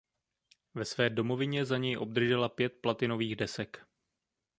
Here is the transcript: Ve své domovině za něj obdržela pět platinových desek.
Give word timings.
Ve 0.75 0.85
své 0.85 1.09
domovině 1.09 1.65
za 1.65 1.77
něj 1.77 1.97
obdržela 1.97 2.49
pět 2.49 2.73
platinových 2.81 3.35
desek. 3.35 3.87